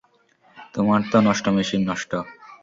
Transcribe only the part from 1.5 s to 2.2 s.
Machine, নষ্ট।